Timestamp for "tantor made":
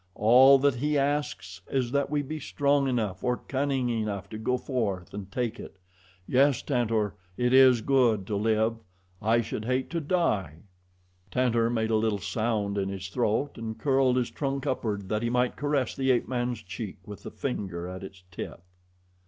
11.29-11.91